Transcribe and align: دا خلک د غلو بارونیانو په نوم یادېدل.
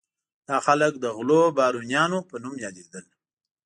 دا 0.47 0.57
خلک 0.65 0.93
د 0.99 1.05
غلو 1.17 1.41
بارونیانو 1.57 2.19
په 2.29 2.35
نوم 2.43 2.55
یادېدل. 2.65 3.05